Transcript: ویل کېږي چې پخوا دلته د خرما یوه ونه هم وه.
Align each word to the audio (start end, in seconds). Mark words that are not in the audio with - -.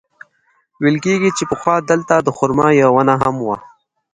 ویل 0.81 0.97
کېږي 1.05 1.29
چې 1.37 1.43
پخوا 1.51 1.75
دلته 1.91 2.13
د 2.21 2.29
خرما 2.37 2.67
یوه 2.81 2.91
ونه 2.93 3.15
هم 3.23 3.35
وه. 3.45 3.57